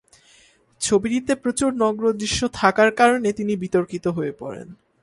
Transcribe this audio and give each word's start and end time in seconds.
ছবিটিতে 0.81 1.33
প্রচুর 1.35 1.69
নগ্ন 1.73 2.03
দৃশ্য 2.11 2.39
থাকার 2.53 2.89
কারণে 2.91 3.29
তিনি 3.33 3.53
বিতর্কিত 3.55 4.05
হয়ে 4.07 4.33
পড়েন। 4.39 4.67